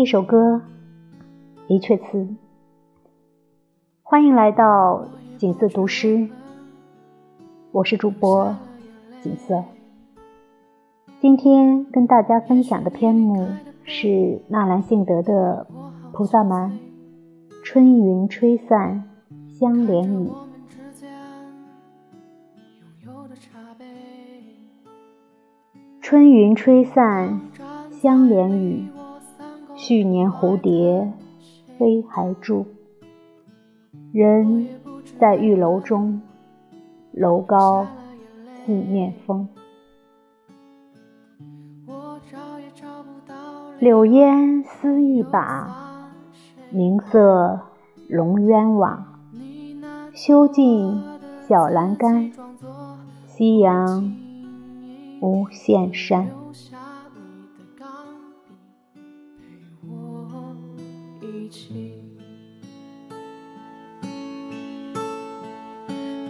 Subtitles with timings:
[0.00, 0.62] 一首歌，
[1.68, 2.26] 一阙词。
[4.02, 5.06] 欢迎来到
[5.36, 6.26] 锦瑟读诗，
[7.70, 8.56] 我是主播
[9.20, 9.62] 锦瑟。
[11.20, 13.46] 今天跟大家分享的篇目
[13.84, 15.66] 是纳兰性德的
[16.12, 16.70] 《菩萨蛮·
[17.62, 19.04] 春云吹散
[19.52, 20.28] 香莲雨》。
[26.00, 27.38] 春云吹散
[27.90, 28.86] 相连雨，
[29.82, 31.10] 去年蝴蝶
[31.78, 32.66] 飞还住。
[34.12, 34.68] 人
[35.18, 36.20] 在玉楼中，
[37.12, 37.86] 楼高
[38.66, 39.48] 四面风。
[43.78, 46.10] 柳烟丝一把，
[46.68, 47.58] 明色
[48.06, 49.06] 笼渊网。
[50.12, 51.02] 修尽
[51.48, 52.30] 小栏杆，
[53.26, 54.14] 夕阳。
[55.22, 56.28] 无限山。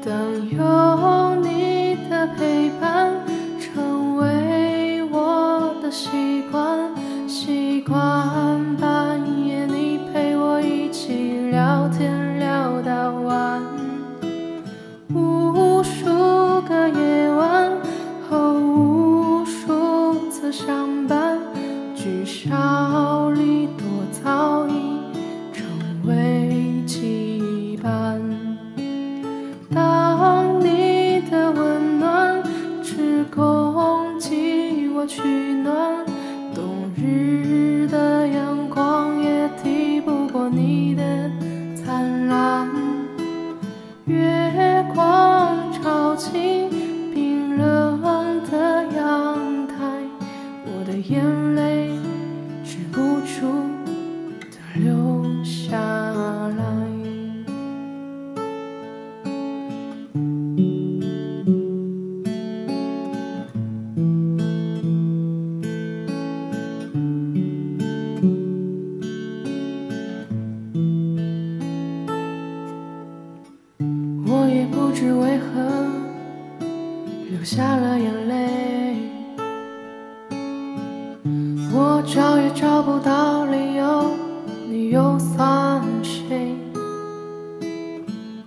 [0.02, 0.14] 当
[0.48, 3.12] 有你的陪伴
[3.58, 6.78] 成为我的习惯，
[7.28, 13.62] 习惯半夜你陪我一起聊天聊到晚，
[15.12, 16.06] 无数
[16.62, 17.70] 个夜晚
[18.28, 20.50] 和无数次。
[20.50, 21.38] 相伴，
[21.94, 23.84] 聚少离多
[46.20, 46.59] 光
[77.40, 78.96] 流下了眼泪。
[81.72, 84.10] 我找也找不到理由，
[84.68, 86.54] 你又算谁？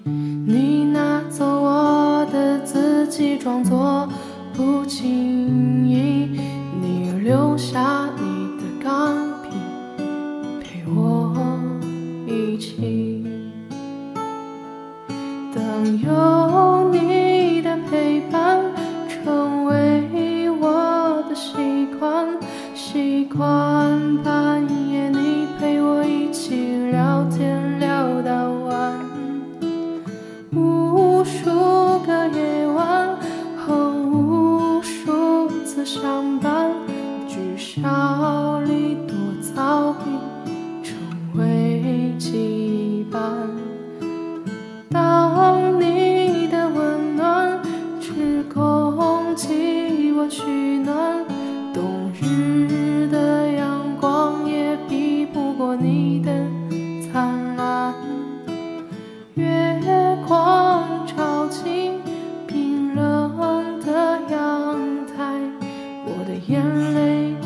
[0.06, 4.08] 你拿走我的自己，装作
[4.54, 6.40] 不经意，
[6.80, 9.50] 你留下你的钢笔，
[10.62, 11.36] 陪我
[12.28, 13.26] 一起。
[15.52, 16.43] 等有
[44.90, 47.62] 当你的温暖
[48.02, 50.44] 只空气我取
[50.80, 51.26] 暖。
[51.74, 56.32] 冬日的阳光也比不过你的
[57.12, 57.94] 灿烂
[59.36, 59.82] 月
[60.28, 62.00] 光照进
[62.46, 65.40] 冰冷的阳台
[66.06, 67.43] 我的眼泪